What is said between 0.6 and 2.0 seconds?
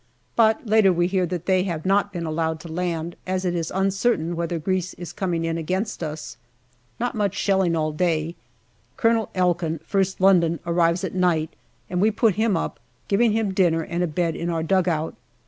later we hear that they have